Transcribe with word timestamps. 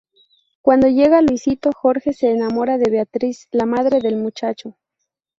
Cuando 0.63 0.87
llega 0.87 1.21
Luisito, 1.21 1.69
Jorge 1.75 2.13
se 2.13 2.31
enamora 2.31 2.79
de 2.79 2.89
Beatriz, 2.89 3.47
la 3.51 3.67
madre 3.67 3.99
del 3.99 4.15
muchacho. 4.17 4.75